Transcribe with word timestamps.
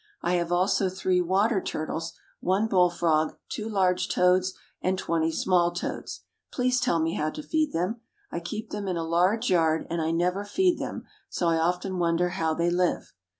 I 0.23 0.33
have 0.33 0.51
also 0.51 0.89
three 0.89 1.21
water 1.21 1.61
turtles, 1.61 2.13
one 2.39 2.65
bull 2.65 2.89
frog, 2.89 3.37
two 3.49 3.69
large 3.69 4.09
toads, 4.09 4.55
and 4.81 4.97
twenty 4.97 5.31
small 5.31 5.71
toads. 5.73 6.21
Please 6.51 6.79
tell 6.79 6.97
me 6.97 7.13
how 7.13 7.29
to 7.29 7.43
feed 7.43 7.71
them. 7.71 8.01
I 8.31 8.39
keep 8.39 8.71
them 8.71 8.87
in 8.87 8.97
a 8.97 9.03
large 9.03 9.51
yard, 9.51 9.85
and 9.91 10.01
I 10.01 10.09
never 10.09 10.43
feed 10.43 10.79
them, 10.79 11.03
so 11.29 11.47
I 11.47 11.57
often 11.57 11.99
wonder 11.99 12.29
how 12.29 12.55
they 12.55 12.71
live. 12.71 13.13